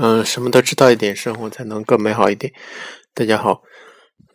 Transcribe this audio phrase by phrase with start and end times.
[0.00, 2.52] 嗯，什么都知道一点，生活才能更美好一点。
[3.14, 3.64] 大家好，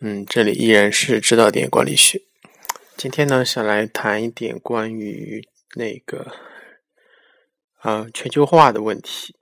[0.00, 2.20] 嗯，这里依然是知道点管理学。
[2.98, 6.34] 今天呢，想来谈一点关于那个
[7.78, 9.34] 啊全球化的问题。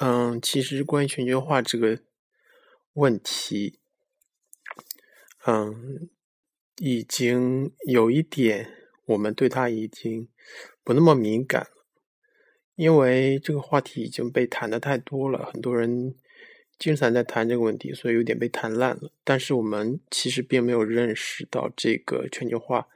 [0.00, 2.00] 嗯，其实关于全球化这个
[2.94, 3.78] 问题，
[5.46, 6.10] 嗯，
[6.78, 8.68] 已经有一点，
[9.04, 10.28] 我们对它已经
[10.82, 11.81] 不那么敏感了。
[12.82, 16.16] 因为这个话题已经被谈的太多了，很多人
[16.80, 19.12] 经常在谈这个问题，所以有点被谈烂了。
[19.22, 22.88] 但是我们其实并没有认识到这个全球化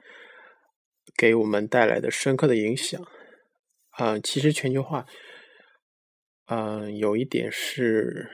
[1.15, 3.01] 给我们带来的深刻的影响。
[3.91, 5.05] 啊，其实全球化，
[6.47, 8.29] 嗯，有一点是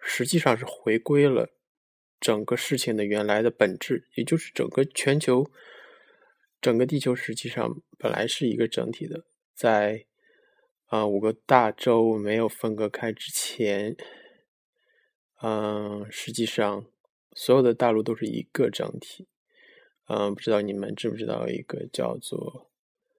[0.00, 1.50] 实际上是回归了
[2.18, 5.48] 整个事情的原来的本质，也就是整个全球、
[6.60, 10.06] 整个地球实际上本来是一个整体的，在。
[10.86, 13.96] 啊，五个大洲没有分割开之前，
[15.42, 16.86] 嗯，实际上
[17.32, 19.26] 所有的大陆都是一个整体。
[20.06, 22.70] 嗯，不知道你们知不知道一个叫做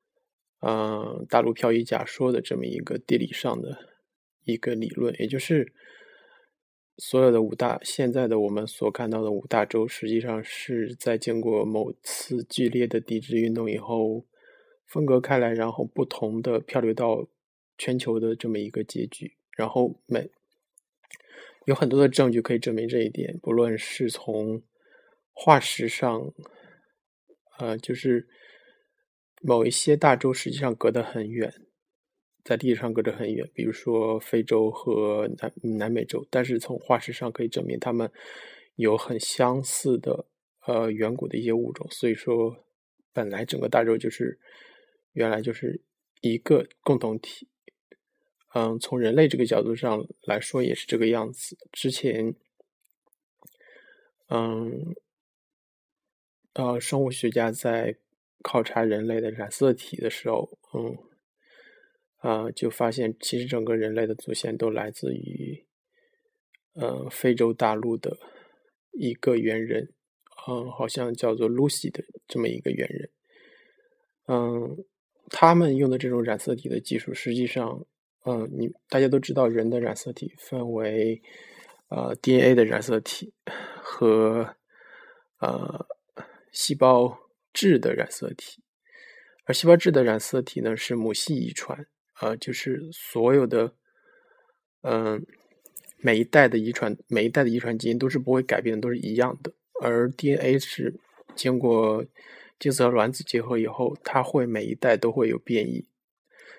[0.63, 3.77] “嗯大陆漂移假说”的这么一个地理上的
[4.45, 5.73] 一个理论，也就是
[6.97, 14.23] 所有的五大现在的我们所看到的五大洲，实际上是在经过某次剧烈的地质运动以后
[14.85, 17.27] 分隔开来，然后不同的漂流到。
[17.77, 20.29] 全球的这么一个结局，然后每
[21.65, 24.63] 有很多的证据可以证明这一点，不论是从
[25.33, 26.33] 化石上，
[27.59, 28.27] 呃，就是
[29.41, 31.53] 某一些大洲实际上隔得很远，
[32.43, 38.09] 在地理上隔得很远，比如说非洲和南南美洲，但是从化石上可以证明它们
[38.75, 40.25] 有很相似的
[40.65, 42.65] 呃远古的一些物种，所以说
[43.11, 44.39] 本来整个大洲就是
[45.11, 45.81] 原来就是
[46.21, 47.49] 一个共同体。
[48.53, 51.57] 嗯，从人类这个角度上来说，也是这个样子。
[51.71, 52.33] 之前，
[54.29, 54.95] 嗯，
[56.53, 57.97] 呃，生物学家在
[58.41, 60.97] 考察人类的染色体的时候，嗯，
[62.19, 65.65] 啊，就发现其实整个人类的祖先都来自于，
[66.73, 68.17] 呃，非洲大陆的
[68.93, 69.93] 一个猿人，
[70.47, 73.09] 嗯，好像叫做 Lucy 的这么一个猿人。
[74.27, 74.85] 嗯，
[75.29, 77.85] 他们用的这种染色体的技术，实际上。
[78.29, 81.21] 嗯，你大家都知道，人的染色体分为
[81.87, 83.31] 呃 DNA 的染色体
[83.81, 84.53] 和
[85.39, 85.87] 呃
[86.51, 87.17] 细胞
[87.53, 88.61] 质的染色体，
[89.45, 91.87] 而细胞质的染色体呢是母系遗传，
[92.19, 93.73] 呃，就是所有的
[94.81, 95.25] 嗯
[95.99, 99.53] 每一代的遗传每一代的遗传基因都是不会改变，都是一样的。
[99.81, 100.99] 而 DNA 是
[101.33, 102.03] 经过
[102.59, 105.87] 精子和卵子结合以后，它会每一代都会有变异。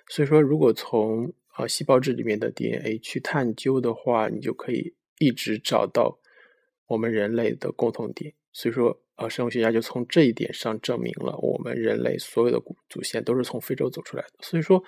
[0.09, 6.21] 所以说，如果从啊，细胞质里面的 DNA 去探究的话，你就可以一直找到
[6.87, 8.33] 我们人类的共同点。
[8.53, 14.35] 所以说，呃，生物学家就从这一点上证明了我们人类所有的祖先都是从非洲走出来的。
[14.41, 14.81] 所以说，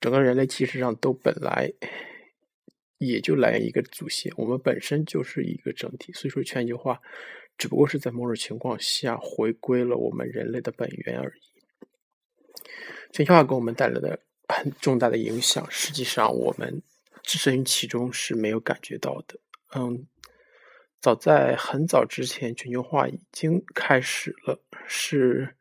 [0.00, 1.72] 整个人类其实上都本来
[2.98, 6.12] 也就来源一个祖先，我们本身就是一个整体。
[6.14, 7.00] 所以说，全球化
[7.56, 11.40] 只不过是在某种情况下回归了我们人类的本源而已。
[13.12, 14.18] 全球化给我们带来的。
[14.48, 16.82] 很重大的影响，实际上我们
[17.22, 19.38] 置身于其中是没有感觉到的。
[19.74, 20.06] 嗯，
[21.00, 25.54] 早在很早之前，全球化已经开始了，是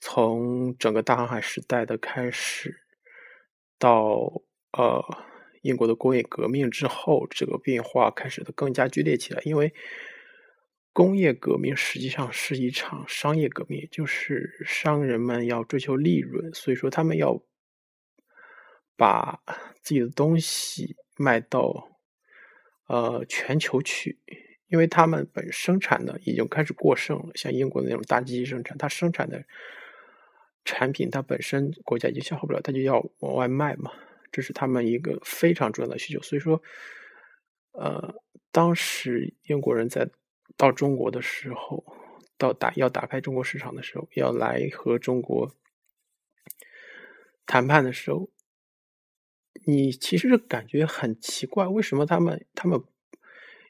[0.00, 2.82] 从整个大航海时代的开始，
[3.78, 4.42] 到
[4.72, 5.02] 呃
[5.62, 9.40] 英国的工业革命之后，这个变化开始的更加剧烈起来。
[9.44, 9.72] 因为
[10.92, 17.42] 工业革命实际上是一场商业革命，就是商人们要追求利润，所以说他们要。
[19.00, 19.40] 把
[19.80, 21.88] 自己的东西卖到
[22.86, 24.18] 呃全球去，
[24.68, 27.30] 因为他们本生产的已经开始过剩了。
[27.34, 29.42] 像英国的那种大机器生产，它生产的
[30.66, 33.90] 产品，它本身国家已经消耗不了，它就要往外卖嘛。
[34.30, 36.20] 这是他们一个非常重要的需求。
[36.20, 36.62] 所以说，
[37.72, 38.14] 呃，
[38.52, 40.06] 当时英国人在
[40.58, 41.82] 到中国的时候，
[42.36, 45.54] 到打要打开中国市场的时候，要来和中国
[47.46, 48.28] 谈判的时候。
[49.64, 52.82] 你其实感觉很奇怪，为什么他们他们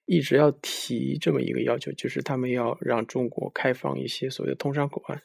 [0.06, 5.22] 一直要提这么一个要求，就是他们要让中国开放一些所谓的通商口岸。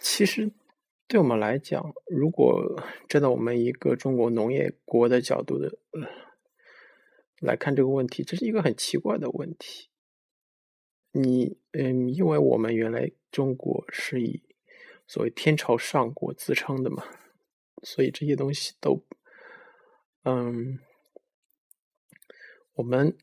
[0.00, 0.50] 其实
[1.06, 5.76] 对我们来讲，如果站在我们一个中国农业国的角度的
[7.40, 9.88] 来看这个问题，这是一个很奇怪的问题。
[11.12, 14.42] 你嗯，因为我们原来中国是以
[15.06, 17.04] 所谓天朝上国自称的嘛。
[17.82, 19.02] 所以这些东西都，
[20.24, 20.78] 嗯，
[22.74, 23.16] 我们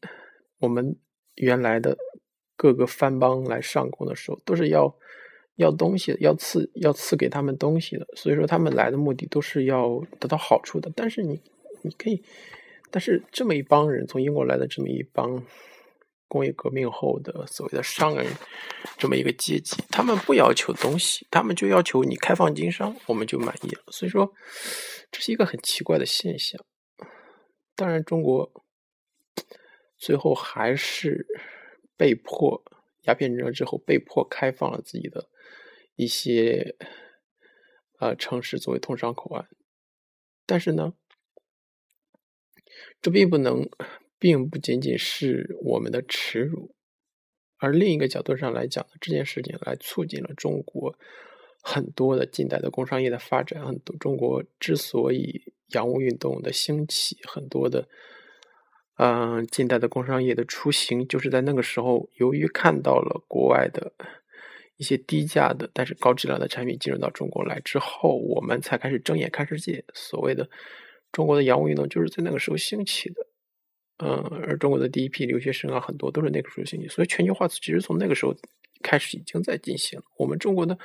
[0.59, 0.97] 我们
[1.35, 1.97] 原来的
[2.55, 4.97] 各个藩邦来上贡的时候，都是要
[5.55, 8.07] 要东西，要赐要赐给他们东西的。
[8.15, 10.91] 所以说，他们来的目的都是要得到好处的。
[10.95, 11.41] 但是你
[11.81, 12.23] 你可以，
[12.91, 15.45] 但是这么一帮人从英国来的这么一帮。
[16.27, 18.25] 工业革命后的所谓的商人
[18.97, 23.83] 这么一个阶级，他们不要求东西，他们就要求你开放经商，我们就满意了。
[23.91, 24.33] 所以说，
[25.11, 26.65] 这是一个很奇怪的现象。
[27.75, 28.65] 当然，中国
[29.97, 31.27] 最后还是
[31.95, 32.63] 被迫
[33.03, 35.29] 鸦片战争之后被迫开放了自己的
[35.95, 36.75] 一些
[37.99, 39.47] 呃城市作为通商口岸，
[40.45, 40.93] 但是呢，
[43.01, 43.69] 这并不能。
[44.17, 46.73] 并不仅仅是我们的耻辱，
[47.57, 50.97] 而另一个角度上来讲，这件事情来促进了中国
[51.61, 53.65] 很多的近代的工商业的发展。
[53.65, 57.87] 很多中国之所以洋务运动的兴起，很多的
[58.97, 63.93] 嗯近代的工商业的雏形，就是在那个时候，由于看到了国外的
[64.77, 69.83] 一些低价的但是高质量的产品进入到中国来之后，我们才开始睁眼看世界。
[69.93, 70.49] 所谓的
[71.11, 73.15] 中国的洋务运动，就是在那个时候兴起的。
[73.97, 78.35] 嗯，而中国的第一批留学生啊，很多都是那个时候兴起，所以全球化其实从那个时候
[78.83, 80.05] 开始已经在进行了。
[80.17, 80.77] 我们中国的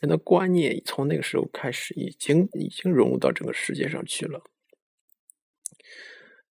[0.00, 4.42] 人的观念从那个时候开始已经已经融入到整个世界上去了。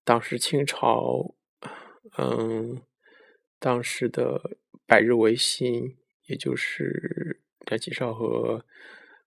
[0.06, 1.36] 当时清朝，
[2.18, 2.82] 嗯，
[3.60, 4.58] 当时的
[4.88, 5.98] 百日维新，
[6.28, 8.64] 也就是梁启超和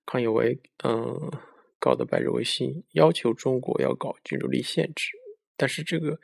[0.06, 1.30] 康有为，嗯，
[1.78, 5.10] 搞的百日维新，要求中国要搞君主立宪制，
[5.54, 6.18] 但是这个。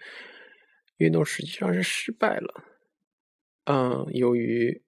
[0.99, 2.65] 运动实际上是失败了，
[3.65, 4.83] 嗯，由于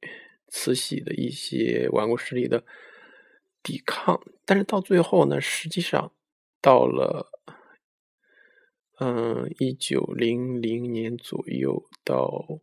[0.49, 2.65] 慈禧的一些顽固势力的
[3.63, 6.13] 抵抗，但是到最后呢，实际上
[6.61, 7.31] 到了
[9.01, 12.61] 嗯一九零零年左右，到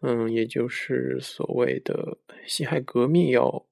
[0.00, 3.64] 嗯也就是所谓的辛亥革命要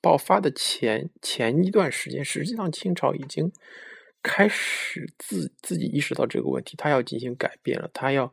[0.00, 3.52] 爆发的前前一段时间，实际上清朝已经。
[4.24, 7.90] 开始自自己意识到这个问题，他要进行改变了。
[7.92, 8.32] 他要，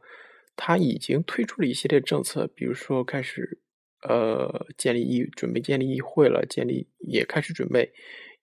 [0.56, 3.60] 他已经推出了一系列政策，比如说开始，
[4.02, 7.92] 呃，建立议，准备建立议会了，建立也开始准备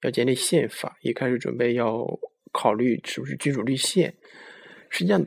[0.02, 2.20] 要建立宪法，也开始准备要
[2.52, 4.14] 考虑是不是君主立宪。
[4.90, 5.26] 实际上，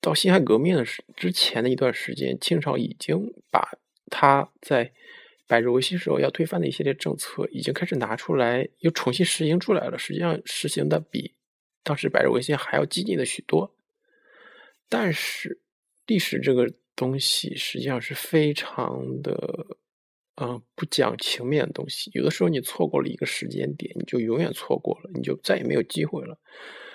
[0.00, 3.76] 到辛亥革命的时之前的一段时间，清朝已经把
[4.08, 4.92] 他在。
[5.46, 9.98] 百日维新时候要推翻的一系列政策，已经开始拿出来，又重新实行出来了。
[9.98, 11.34] 实际上，实行的比
[11.82, 13.76] 当时百日维新还要激进的许多。
[14.88, 15.60] 但是，
[16.06, 19.66] 历史这个东西实际上是非常的，
[20.36, 22.10] 嗯，不讲情面的东西。
[22.14, 26.38] 有的时候你错过了一个时间点，你就永远错过了，你就再也没有机会了。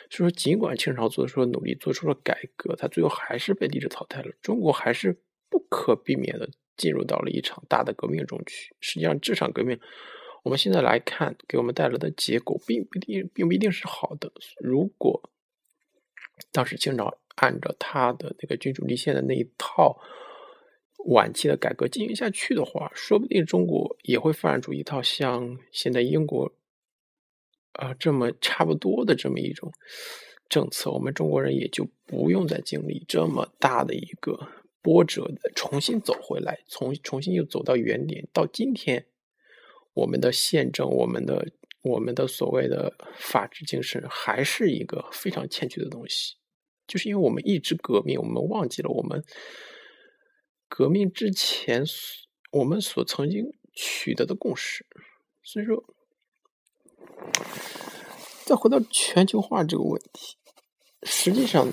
[0.09, 4.31] 所以说，尽管清朝做出了努力，做出了改革，它最后还是被历史淘汰了。
[4.41, 6.49] 中国还是不可避免的。
[6.79, 8.73] 进入到了一场大的革命中去。
[8.79, 9.77] 实际上，这场革命，
[10.43, 14.31] 我们现在来看，给我们带来的结果，并不一定，并不一定是好的。
[14.59, 15.29] 如果
[16.53, 19.99] 当时清朝按照他的那个君主立宪的那一套
[21.05, 26.53] 晚期的改革进行下去的话，说不定中国也会发展出一套像现在英国
[27.73, 29.71] 啊这么差不多的这么一种
[30.47, 34.49] 政策，我们中国人也就不用再经历这么大的一个。
[34.81, 38.27] 波折的重新走回来，重重新又走到原点。
[38.31, 39.05] 到今天，
[39.93, 46.35] 我们的宪政，我们的我们的所谓的法治精神，还是一个非常欠缺的东西。
[46.87, 49.23] 就是因为我们一直革命，我们忘记了我们
[50.67, 51.83] 革命之前
[52.51, 54.85] 我们所曾经取得的共识。
[55.43, 55.83] 所以说，
[58.45, 60.37] 再回到全球化这个问题，
[61.03, 61.67] 实际上。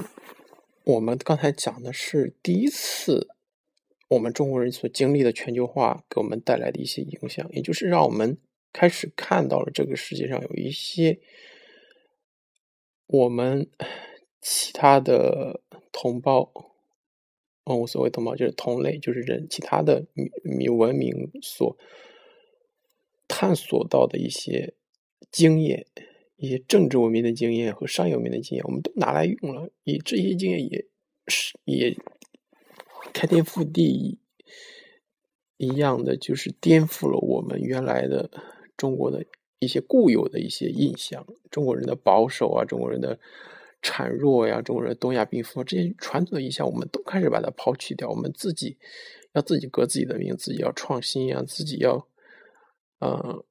[0.86, 3.26] 我们刚才讲的是第一次，
[4.06, 8.38] 我们中国人所经历的全球化给我们带来的一些影响，也就是让我们
[8.72, 11.18] 开始看到了这个世界上有一些
[13.08, 13.68] 我们
[14.40, 16.52] 其他的同胞，
[17.64, 20.06] 嗯，所谓同胞就是同类，就是人其他的
[20.44, 21.76] 民文明所
[23.26, 24.74] 探索到的一些
[25.32, 25.84] 经验。
[26.38, 30.86] 一些政治文明的经验和商业文明的经验，我们都拿来用了，以这些经验也
[31.28, 31.96] 是也
[33.14, 34.18] 开天覆地
[35.56, 38.30] 一样的，就是颠覆了我们原来的
[38.76, 39.24] 中国的
[39.60, 43.18] 一些固有的一些印象，中国人的保守啊，中国人的
[43.80, 48.76] 孱弱呀，中国人东亚病夫这些传统的印象，我们都开始把它抛弃掉，我们自己
[49.32, 52.06] 要自己革自己的命，自己要创新呀，自己要
[52.98, 53.42] 呃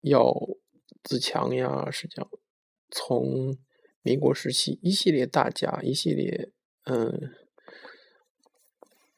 [0.00, 0.34] 要。
[1.02, 2.30] 自强呀，实际上
[2.90, 3.56] 从
[4.02, 6.50] 民国时期一系列大家、一系列
[6.84, 7.32] 嗯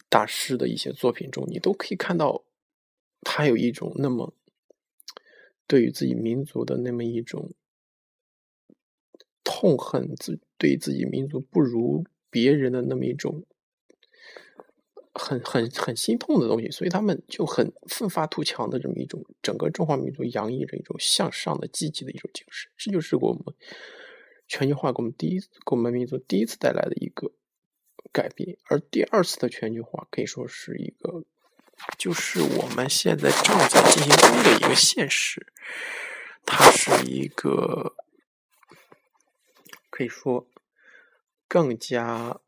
[0.08, 2.44] 大师的一些作品中，你都可以看到
[3.22, 4.34] 他有一种那么
[5.66, 7.52] 对于自己民族的那么一种
[9.42, 13.44] 痛恨，自对自己民族不如别人的那么一种。
[15.16, 23.54] 很很很心痛的东西，所以他们就很奋发图强的这么一种，整个中华民族洋溢着一种向上的积极的一种精神，这就是我们
[24.48, 27.30] 全球化给我们第一给我们民族第一次带来的一个
[28.12, 31.22] 改变，而第二次的全球化可以说是一个，
[31.96, 35.46] 就是我们现在正在进行中的一个现实，
[36.44, 37.94] 它是一个
[39.90, 40.48] 可以说
[41.46, 42.40] 更加。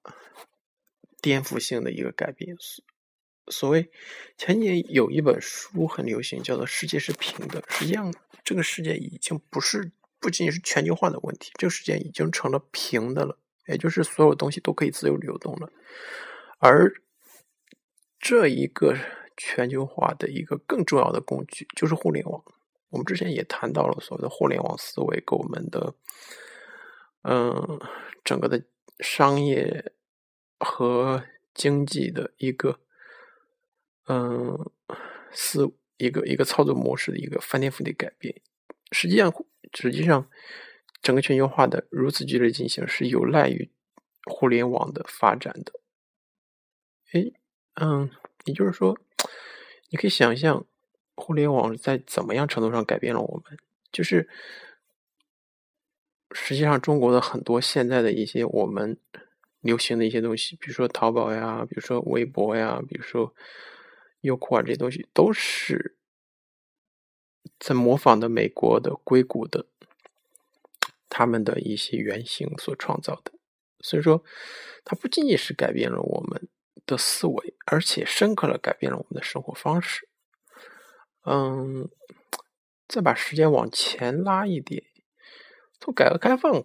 [1.26, 2.56] 颠覆性的一个改变。
[2.60, 2.84] 所
[3.48, 3.90] 所谓
[4.38, 7.60] 前几年有一本书很流行，叫做《世界是平的》。
[7.76, 8.14] 实际上，
[8.44, 9.90] 这个世界已经不是
[10.20, 15.68] 不仅仅是全球化的问题，这个世界已经成了平的了，也就是所有东西都可以自由流动了。
[16.60, 16.94] 而
[18.20, 18.96] 这一个
[19.36, 22.44] 全球化的一个更重要的工具就是互联网。
[22.90, 25.92] 我们之前也谈到了所谓的互联网思维给我们的，
[27.22, 27.80] 嗯，
[28.22, 28.62] 整个的
[29.00, 29.92] 商业。
[30.58, 32.80] 和经济的一个，
[34.06, 34.70] 嗯，
[35.30, 38.40] 思一个一个操作模式的一个翻天覆地改变。
[38.92, 39.32] 实际上，
[39.74, 40.30] 实际上，
[41.02, 43.70] 整个全球化的如此剧烈进行，是有赖于
[44.24, 45.72] 互联网的发展的。
[47.12, 47.32] 哎，
[47.74, 48.10] 嗯，
[48.44, 48.98] 也就是说，
[49.90, 50.66] 你可以想象，
[51.14, 53.58] 互联网在怎么样程度上改变了我们？
[53.92, 54.28] 就是
[56.32, 58.98] 实际上，中国的很多现在的一些我们。
[59.66, 63.34] 流行的一些东西，比如说淘宝呀，比如说微博呀，比如说
[64.20, 65.96] 优酷啊，这些东西都是
[67.58, 69.66] 在模仿的美国的硅谷的
[71.08, 73.32] 他们的一些原型所创造的。
[73.80, 74.24] 所以说，
[74.84, 76.48] 它不仅仅是改变了我们
[76.86, 80.08] 的思维，而且深刻的改变了我们的生活方式。
[81.24, 81.88] 嗯，
[82.88, 84.84] 再把时间往前拉一点，
[85.78, 86.64] 从改革开放。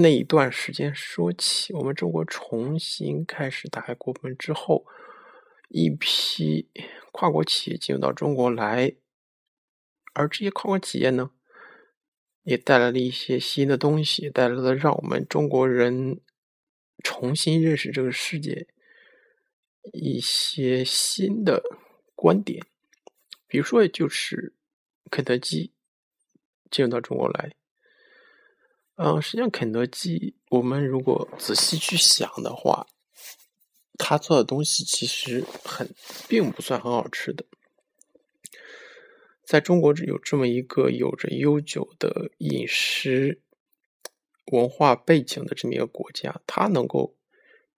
[0.00, 4.86] 那一段时间说起，我们中国重新开始打开国门之后，
[5.70, 6.68] 一批
[7.10, 8.94] 跨国企业进入到中国来，
[10.12, 11.32] 而这些跨国企业呢，
[12.44, 16.20] 也带来了一些新的东西，带来了让我们中国人
[17.02, 18.68] 重新认识这个世界
[19.92, 21.60] 一些新的
[22.14, 22.64] 观点，
[23.48, 24.54] 比如说，就是
[25.10, 25.72] 肯德基
[26.70, 27.57] 进入到中国来。
[29.00, 32.88] 嗯，实际上肯德基，我们如果仔细去想的话，
[33.96, 35.94] 他做的东西其实很，
[36.28, 37.44] 并不算很好吃的。
[39.44, 43.40] 在中国有这么一个有着悠久的饮食
[44.46, 47.14] 文化背景的这么一个国家，它能够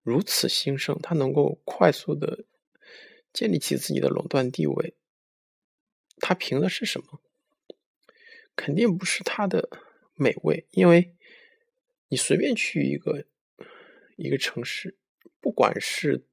[0.03, 2.47] 如此兴盛，它能够快速的
[3.31, 4.95] 建立起自己的垄断地位，
[6.17, 7.21] 它凭的是什么？
[8.57, 9.69] 肯定不是它的。
[10.21, 11.17] 美味，因为
[12.09, 13.25] 你随便去一个
[14.17, 14.99] 一个城市，
[15.41, 16.27] 不管是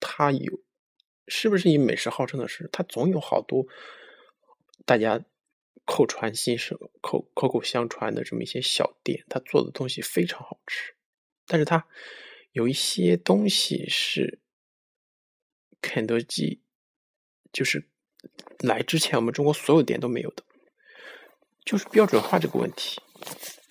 [0.00, 0.62] 它有
[1.28, 3.66] 是不是以美食号称的是，它总有好多
[4.86, 5.22] 大家
[5.84, 10.94] 口传心声、口口口相传的这么一些小店，它做的东西非常好吃。
[11.46, 11.86] 但是它
[12.52, 14.40] 有一些东西是
[15.82, 16.62] 肯德基，
[17.52, 17.84] 就是
[18.60, 20.45] 来之前我们中国所有店都没有的。
[21.66, 23.00] 就是标准化这个问题，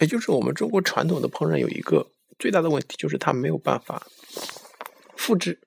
[0.01, 4.05] 也就是我们中国传统的烹饪有一个最大的问题，就是它没有办法
[5.15, 5.61] 复制，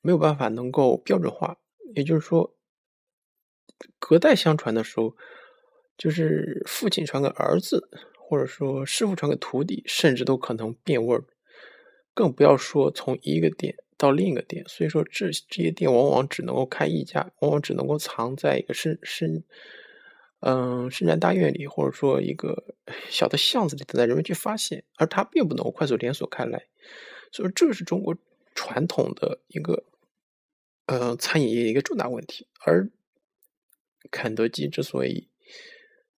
[0.00, 1.58] 没有办法能够标准化。
[1.94, 2.56] 也就是说，
[3.98, 5.14] 隔代相传的时候，
[5.98, 7.86] 就是父亲传给儿子，
[8.18, 11.24] 或者说师傅传给徒弟，甚至都可能变味儿，
[12.14, 14.64] 更不要说从一个店到另一个店。
[14.66, 19.44] 所以说，这这些店往往只能够开一家，往往只能够藏在一个深深。
[20.40, 22.74] 嗯，深山大院里，或者说一个
[23.08, 26.66] 小的巷子里，等待人们去发现，而它并不能够快速连锁开来。
[27.32, 28.16] 所以，这是中国
[28.54, 29.84] 传统的一个
[30.86, 32.46] 呃餐饮业一个重大问题。
[32.64, 32.90] 而
[34.10, 35.28] 肯德基之所以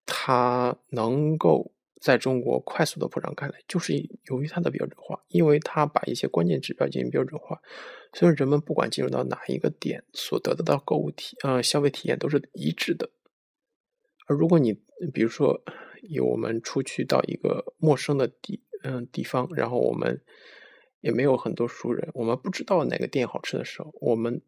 [0.04, 3.94] 它能够在中国快速的扩张开来，就是
[4.26, 7.60] 由于它的标准化，因为它把一些关键指标进行标准化，
[8.12, 13.08] 所以人们不管进入到哪一个点，所得到的购物体呃消费体验都是一致的。
[14.28, 14.74] 而如果你
[15.12, 15.60] 比如说
[16.02, 20.22] 有我们出去到一个陌生的地嗯地方，然后我们
[21.00, 24.40] 也没有很多熟人，我们不知道哪个店好吃的时候，我们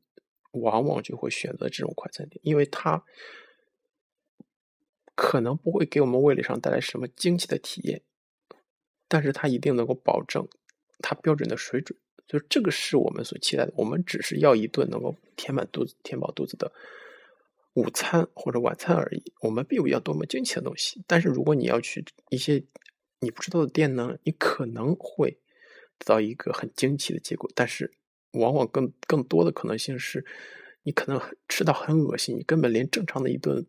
[0.52, 3.04] 往往就会选择这种快餐店，因为它
[5.14, 8.02] 可能不会给我们味蕾上带来什么惊奇的体验，
[9.08, 10.46] 但是它一定能够保证
[11.00, 11.98] 它标准的水准。
[12.26, 13.72] 就是这个是我们所期待的。
[13.76, 16.70] 我们只是要一顿能够填满肚子、填饱肚子的
[17.74, 19.32] 午餐或者晚餐而已。
[19.40, 21.02] 我们并不要多么惊奇的东西。
[21.06, 22.64] 但是如果你要去一些
[23.20, 25.38] 你不知道的店呢，你可能会
[25.98, 27.50] 得到一个很惊奇的结果。
[27.54, 27.92] 但是
[28.32, 30.24] 往往更更多的可能性是，
[30.82, 33.66] 你可能吃到很恶心，你根本连正常的一顿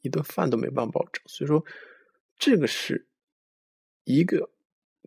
[0.00, 1.22] 一顿饭都没办法保证。
[1.26, 1.64] 所以说，
[2.38, 3.08] 这个是
[4.04, 4.50] 一个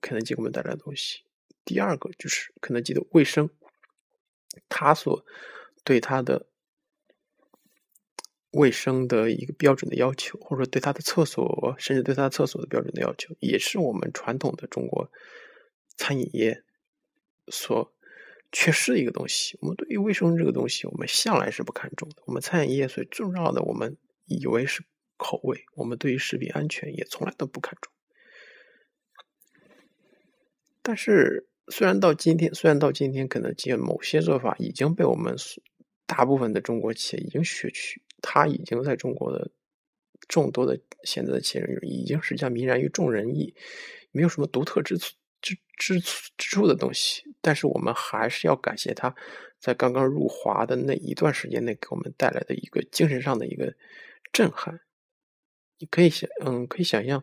[0.01, 1.23] 肯德基给我们带来的东西。
[1.65, 3.49] 第二个就是肯德基的卫生，
[4.67, 5.25] 他所
[5.83, 6.47] 对他的
[8.53, 15.11] 卫生的一个标准的要求，或者说对他的厕所，甚至对他的厕所的标准的要求，也是我们传统的中国
[15.97, 16.63] 餐饮业
[17.47, 17.93] 所
[18.51, 19.57] 缺失的一个东西。
[19.61, 22.15] 我们对于卫生这个东西，我们向来是不看重的。
[22.25, 24.83] 我们餐饮业最重要的，我们以为是
[25.17, 27.91] 口味，我们对于食品安全也从来都不看重。
[30.81, 31.47] 但是。
[31.69, 35.33] 虽然到今天，虽然到今天，肯德基某些做法已经被我们
[36.05, 39.51] 大部分的中国企业已经学去，他已经在中国的
[40.27, 43.53] 众多的现在的企业人已经实际上泯然于众人矣，
[44.11, 47.23] 没有什么独特之处之之之处的东西。
[47.41, 49.13] 但是我们还是要感谢他
[49.59, 53.75] 在刚刚入华的那一段时间内给我们带来的一个精神上的一个
[54.31, 54.79] 震撼。
[55.79, 57.21] 你可以想，嗯，可以想象。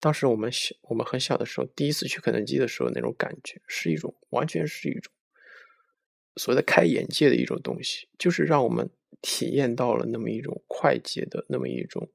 [0.00, 5.12] 当时我们小，我们很小的时候，第一次去肯德基的时候，那种感觉是一种，完全是一种
[6.40, 8.88] 所谓的开眼界的一种东西，就是让我们
[9.20, 12.10] 体验到了那么一种快捷的、那么一种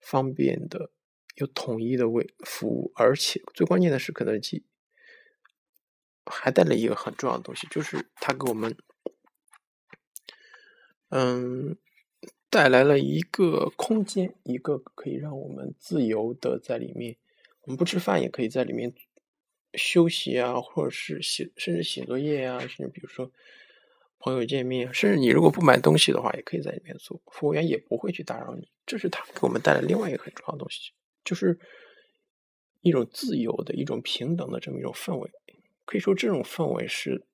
[0.00, 0.90] 方便的、
[1.34, 4.64] 又统一的为服务，而且最关键的是，肯德基
[6.26, 8.76] 还带了一个很重要的东西，就是它给我们，
[11.08, 11.76] 嗯。
[12.50, 17.16] 带来了一个空间，一个可以让我们自由的在里面，
[17.62, 18.94] 我们不吃饭也可以在里面
[19.72, 23.32] 休息啊，或者是写，甚至写作业啊，甚至比如说
[24.24, 28.66] 朋友见面，甚至你如果不买东西的话，也可以在里面做，服务员也不会去打扰你。
[28.86, 31.60] 这是他给我们带来另外一个很重要的东西，就是
[32.80, 35.30] 一种自由的一种平等的这么一种氛围。
[35.84, 37.26] 可以说，这种氛围是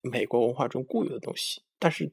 [0.00, 2.10] 美国文化中固有的东西，但是。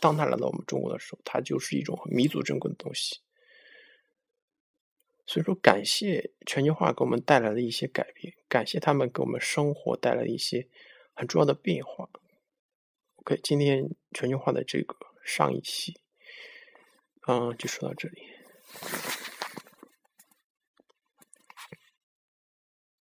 [0.00, 3.20] 当他来到我们中国的时候，它就是一种弥足珍贵的东西。
[5.26, 10.66] 所以说，感谢全球化给我们带来的一些改变，感谢他们给我们生活带来的一些
[11.14, 12.10] 很重要的变化。
[13.24, 15.96] OK，今天全球化的这个上一期，
[17.28, 18.20] 嗯，就说到这里。